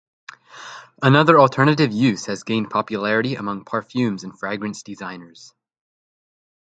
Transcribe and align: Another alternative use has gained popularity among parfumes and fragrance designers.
Another 1.03 1.39
alternative 1.39 1.91
use 1.93 2.25
has 2.25 2.41
gained 2.41 2.71
popularity 2.71 3.35
among 3.35 3.65
parfumes 3.65 4.23
and 4.23 4.35
fragrance 4.35 4.81
designers. 4.81 5.53